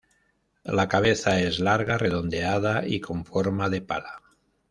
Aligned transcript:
La 0.63 0.87
cabeza 0.87 1.39
es 1.41 1.59
larga, 1.59 1.95
redondeada 1.99 2.87
y 2.87 2.99
con 3.01 3.23
forma 3.23 3.69
de 3.69 3.83
pala. 3.83 4.19